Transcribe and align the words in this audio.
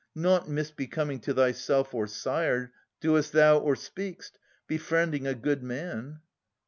Nought 0.15 0.47
misbecoming 0.49 1.19
to 1.21 1.33
thyself 1.35 1.93
or 1.93 2.07
sire 2.07 2.73
Doest 3.01 3.33
thou 3.33 3.59
or 3.59 3.75
speak'st, 3.75 4.31
befriending 4.65 5.27
a 5.27 5.35
good 5.35 5.61
man. 5.61 6.21